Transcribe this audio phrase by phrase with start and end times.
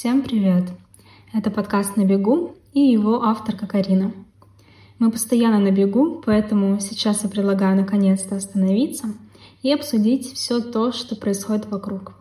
[0.00, 0.64] Всем привет!
[1.34, 4.14] Это подкаст «На бегу» и его авторка Карина.
[4.98, 9.08] Мы постоянно на бегу, поэтому сейчас я предлагаю наконец-то остановиться
[9.60, 12.14] и обсудить все то, что происходит вокруг.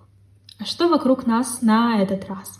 [0.59, 2.59] А что вокруг нас на этот раз?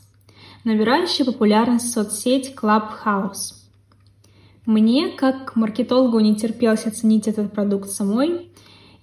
[0.63, 3.55] Набирающая популярность соцсеть Clubhouse.
[4.65, 8.53] Мне, как маркетологу, не терпелось оценить этот продукт самой,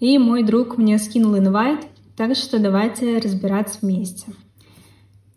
[0.01, 4.33] и мой друг мне скинул инвайт, так что давайте разбираться вместе.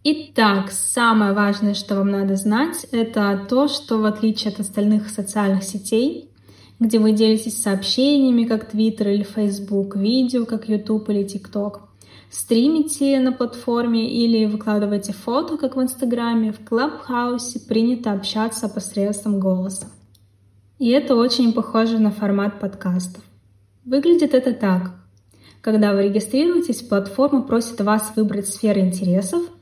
[0.02, 5.64] Итак, самое важное, что вам надо знать, это то, что в отличие от остальных социальных
[5.64, 6.30] сетей,
[6.80, 11.82] где вы делитесь сообщениями, как Twitter или Facebook, видео, как YouTube или TikTok,
[12.32, 19.88] стримите на платформе или выкладываете фото, как в Инстаграме, в Клабхаусе принято общаться посредством голоса.
[20.78, 23.22] И это очень похоже на формат подкастов.
[23.84, 24.94] Выглядит это так.
[25.60, 29.42] Когда вы регистрируетесь, платформа просит вас выбрать сферы интересов–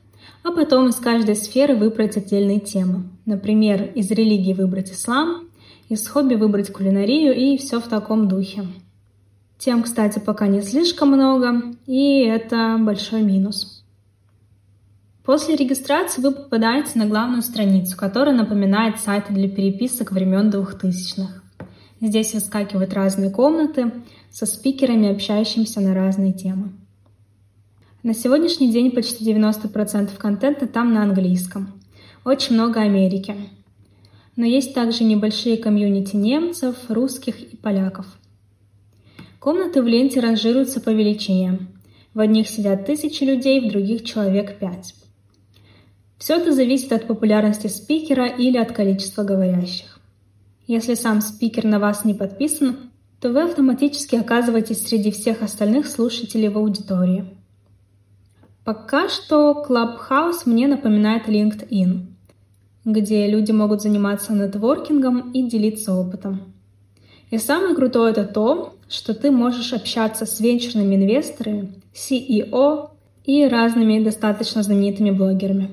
[0.48, 3.04] а потом из каждой сферы выбрать отдельные темы.
[3.26, 5.48] Например, из религии выбрать ислам,
[5.90, 8.64] из хобби выбрать кулинарию и все в таком духе.
[9.58, 13.84] Тем, кстати, пока не слишком много, и это большой минус.
[15.22, 21.42] После регистрации вы попадаете на главную страницу, которая напоминает сайты для переписок времен 2000-х.
[22.00, 23.92] Здесь выскакивают разные комнаты
[24.30, 26.72] со спикерами, общающимися на разные темы.
[28.04, 31.72] На сегодняшний день почти 90% контента там на английском.
[32.24, 33.34] Очень много Америки.
[34.36, 38.06] Но есть также небольшие комьюнити немцев, русских и поляков.
[39.40, 41.58] Комнаты в ленте ранжируются по величине.
[42.14, 44.94] В одних сидят тысячи людей, в других человек пять.
[46.18, 49.98] Все это зависит от популярности спикера или от количества говорящих.
[50.68, 52.76] Если сам спикер на вас не подписан,
[53.20, 57.24] то вы автоматически оказываетесь среди всех остальных слушателей в аудитории–
[58.68, 62.04] Пока что Clubhouse мне напоминает LinkedIn,
[62.84, 66.52] где люди могут заниматься нетворкингом и делиться опытом.
[67.30, 72.90] И самое крутое это то, что ты можешь общаться с венчурными инвесторами, CEO
[73.24, 75.70] и разными достаточно знаменитыми блогерами.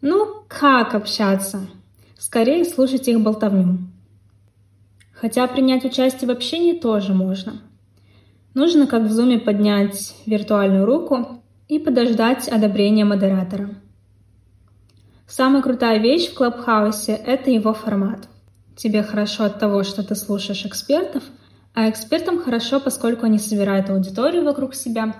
[0.00, 1.66] Ну, как общаться?
[2.16, 3.80] Скорее слушать их болтовню.
[5.12, 7.60] Хотя принять участие в общении тоже можно.
[8.54, 13.70] Нужно, как в зуме, поднять виртуальную руку и подождать одобрения модератора.
[15.26, 18.28] Самая крутая вещь в Клабхаусе– это его формат.
[18.76, 21.22] Тебе хорошо от того, что ты слушаешь экспертов,
[21.74, 25.14] а экспертам хорошо, поскольку они собирают аудиторию вокруг себя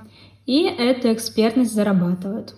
[0.47, 2.55] и эту экспертность зарабатывают.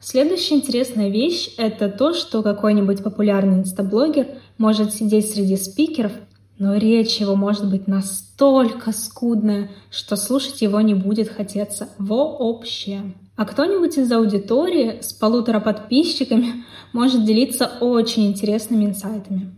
[0.00, 4.26] Следующая интересная вещь– это то, что какой-нибудь популярный инстаблогер
[4.58, 6.12] может сидеть среди спикеров
[6.58, 13.00] но речь его может быть настолько скудная, что слушать его не будет хотеться вообще.
[13.36, 19.52] А кто-нибудь из аудитории с полутора подписчиками может делиться очень интересными инсайтами.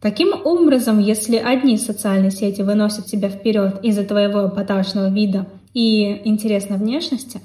[0.00, 6.78] Таким образом, если одни социальные сети выносят тебя вперед из-за твоего эпатажного вида и интересной
[6.78, 7.40] внешности,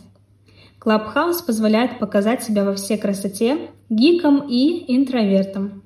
[0.79, 5.83] Clubhouse позволяет показать себя во всей красоте гикам и интровертам.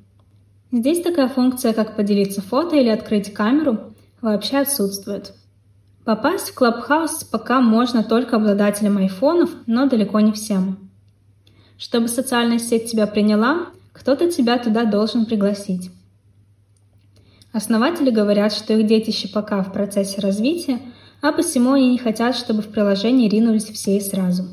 [0.71, 5.33] Здесь такая функция, как поделиться фото или открыть камеру, вообще отсутствует.
[6.03, 10.89] Попасть в Clubhouse пока можно только обладателям айфонов, но далеко не всем.
[11.77, 15.89] Чтобы социальная сеть тебя приняла, кто-то тебя туда должен пригласить.
[17.53, 20.79] Основатели говорят, что их детище пока в процессе развития,
[21.21, 24.45] а посему они не хотят, чтобы в приложение ринулись все и сразу.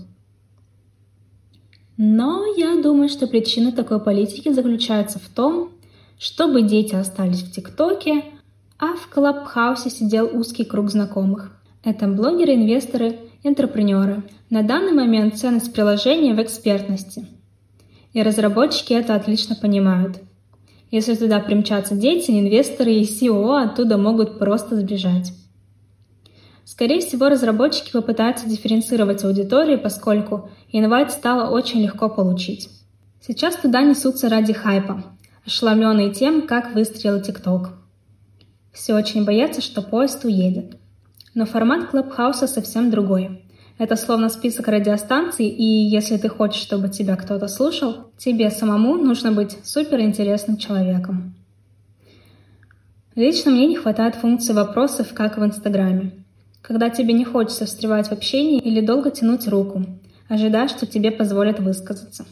[1.96, 5.70] Но я думаю, что причина такой политики заключается в том,
[6.18, 8.24] чтобы дети остались в ТикТоке,
[8.78, 11.52] а в Клабхаусе сидел узкий круг знакомых.
[11.84, 14.22] Это блогеры, инвесторы, интерпренеры.
[14.50, 17.26] На данный момент ценность приложения в экспертности.
[18.12, 20.18] И разработчики это отлично понимают.
[20.90, 25.32] Если туда примчатся дети, инвесторы и CEO оттуда могут просто сбежать.
[26.64, 32.70] Скорее всего, разработчики попытаются дифференцировать аудиторию, поскольку инвайт стало очень легко получить.
[33.20, 35.04] Сейчас туда несутся ради хайпа,
[35.46, 37.72] ошеломленные тем, как выстрелил ТикТок.
[38.72, 40.76] Все очень боятся, что поезд уедет.
[41.34, 43.44] Но формат Клабхауса совсем другой.
[43.76, 49.32] Это словно список радиостанций, и если ты хочешь, чтобы тебя кто-то слушал, тебе самому нужно
[49.32, 51.34] быть суперинтересным человеком.
[53.16, 56.12] Лично мне не хватает функции вопросов, как в Инстаграме.
[56.62, 59.84] Когда тебе не хочется встревать в общении или долго тянуть руку,
[60.28, 62.24] ожидая, что тебе позволят высказаться.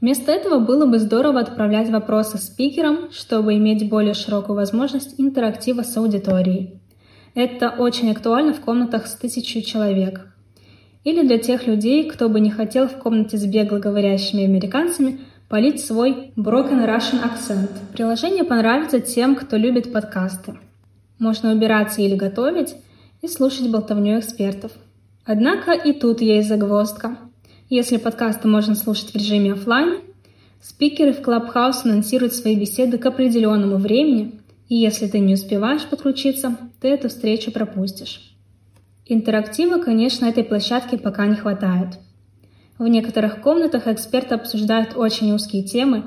[0.00, 5.96] Вместо этого было бы здорово отправлять вопросы спикерам, чтобы иметь более широкую возможность интерактива с
[5.96, 6.80] аудиторией.
[7.34, 10.26] Это очень актуально в комнатах с тысячей человек.
[11.02, 15.84] или для тех людей, кто бы не хотел в комнате с бегло говорящими американцами полить
[15.84, 17.70] свой broken Russian акцент.
[17.94, 20.58] Приложение понравится тем, кто любит подкасты.
[21.18, 22.76] Можно убираться или готовить
[23.22, 24.72] и слушать болтовню экспертов.
[25.24, 27.16] Однако и тут есть загвоздка.
[27.70, 30.00] Если подкасты можно слушать в режиме офлайн,
[30.60, 36.56] спикеры в Clubhouse анонсируют свои беседы к определенному времени, и если ты не успеваешь подключиться,
[36.80, 38.34] ты эту встречу пропустишь.
[39.06, 42.00] Интерактива, конечно, этой площадке пока не хватает.
[42.76, 46.06] В некоторых комнатах эксперты обсуждают очень узкие темы,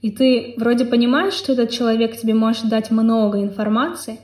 [0.00, 4.20] и ты вроде понимаешь, что этот человек тебе может дать много информации,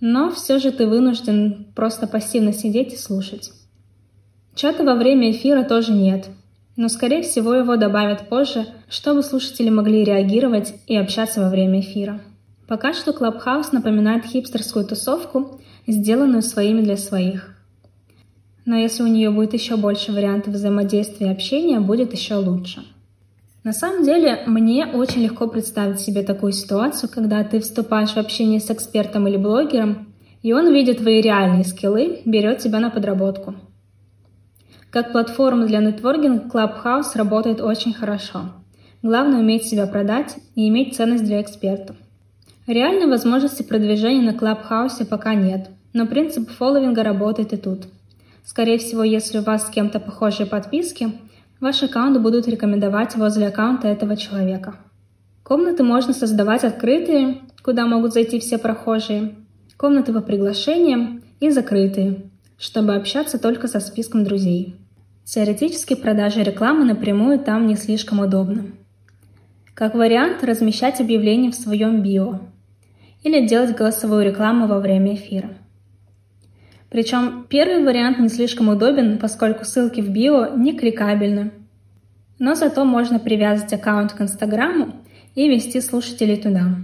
[0.00, 3.52] но все же ты вынужден просто пассивно сидеть и слушать.
[4.58, 6.30] Чата во время эфира тоже нет,
[6.74, 12.20] но скорее всего его добавят позже, чтобы слушатели могли реагировать и общаться во время эфира.
[12.66, 17.54] Пока что Clubhouse напоминает хипстерскую тусовку, сделанную своими для своих.
[18.64, 22.82] Но если у нее будет еще больше вариантов взаимодействия и общения, будет еще лучше.
[23.62, 28.58] На самом деле, мне очень легко представить себе такую ситуацию, когда ты вступаешь в общение
[28.58, 30.12] с экспертом или блогером,
[30.42, 33.54] и он видит твои реальные скиллы, берет тебя на подработку.
[34.90, 38.52] Как платформа для нетворкинга Clubhouse работает очень хорошо.
[39.02, 41.96] Главное уметь себя продать и иметь ценность для экспертов.
[42.66, 47.84] Реальной возможности продвижения на Клабхаусе пока нет, но принцип фолловинга работает и тут.
[48.44, 51.12] Скорее всего, если у вас с кем-то похожие подписки,
[51.60, 54.76] ваш аккаунт будут рекомендовать возле аккаунта этого человека.
[55.42, 59.34] Комнаты можно создавать открытые, куда могут зайти все прохожие,
[59.76, 64.76] комнаты по приглашениям и закрытые, чтобы общаться только со списком друзей.
[65.24, 68.66] Теоретически продажа рекламы напрямую там не слишком удобно.
[69.74, 72.40] Как вариант, размещать объявление в своем био,
[73.22, 75.50] или делать голосовую рекламу во время эфира.
[76.90, 81.52] Причем первый вариант не слишком удобен, поскольку ссылки в био не кликабельны.
[82.38, 84.94] Но зато можно привязать аккаунт к Инстаграму
[85.34, 86.76] и вести слушателей туда.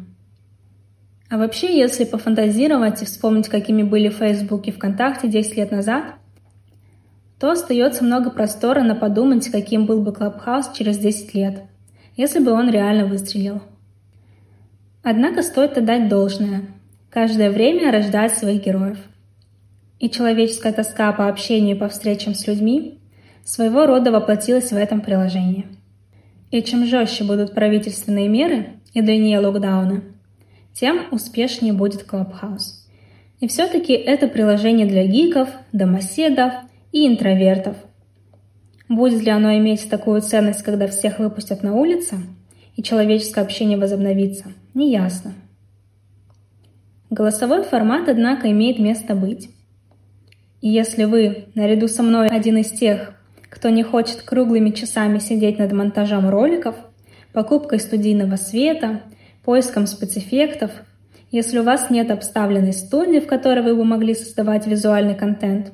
[1.31, 6.17] А вообще, если пофантазировать и вспомнить, какими были Facebook и ВКонтакте 10 лет назад,
[7.41, 11.63] то остается много простора на подумать, каким был бы Клабхаус через 10 лет,
[12.17, 13.63] если бы он реально выстрелил.
[15.03, 16.63] Однако стоит отдать должное.
[17.11, 18.99] Каждое время рождает своих героев.
[19.99, 22.99] И человеческая тоска по общению и по встречам с людьми
[23.45, 25.67] своего рода воплотилась в этом приложении.
[26.51, 30.03] И чем жестче будут правительственные меры и длиннее локдауна,
[30.75, 32.83] тем успешнее будет Clubhouse.
[33.41, 36.53] И все-таки это приложение для гиков, домоседов
[36.93, 37.77] и интровертов.
[38.89, 42.17] Будет ли оно иметь такую ценность, когда всех выпустят на улице–
[42.77, 45.35] и человеческое общение возобновится, неясно.
[47.11, 49.51] Голосовой формат, однако, имеет место быть.
[50.61, 53.15] И если вы, наряду со мной, один из тех,
[53.49, 56.75] кто не хочет круглыми часами сидеть над монтажом роликов,
[57.33, 59.03] покупкой студийного света,
[59.45, 60.71] поиском спецэффектов,
[61.31, 65.73] если у вас нет обставленной студии, в которой вы бы могли создавать визуальный контент,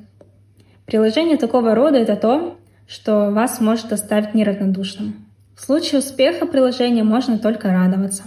[0.85, 2.57] приложение такого рода— это то,
[2.87, 5.25] что вас может оставить неравнодушным.
[5.55, 8.23] В случае успеха приложения можно только радоваться.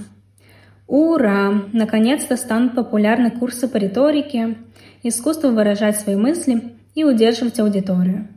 [0.86, 1.62] Ура!
[1.72, 4.56] Наконец-то станут популярны курсы по риторике,
[5.02, 8.28] искусству выражать свои мысли и удерживать аудиторию.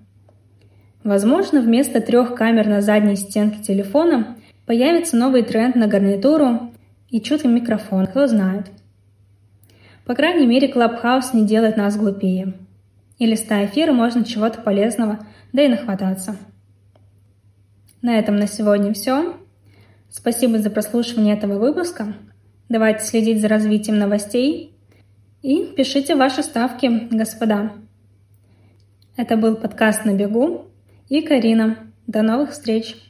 [1.04, 6.72] Возможно, вместо трех камер на задней стенке телефона появится новый тренд на гарнитуру
[7.10, 8.68] и чуткий микрофон, кто знает.
[10.06, 12.54] По крайней мере, Clubhouse не делает нас глупее.
[13.18, 15.20] И листая эфир можно чего-то полезного,
[15.54, 16.38] да и нахвататься.
[18.02, 19.36] На этом на сегодня все.
[20.10, 22.14] Спасибо за прослушивание этого выпуска.
[22.70, 24.78] Давайте следить за развитием новостей
[25.42, 27.74] и пишите ваши ставки, господа.
[29.16, 30.66] Это был подкаст «На бегу»
[31.10, 31.78] и Карина.
[32.06, 33.07] До новых встреч!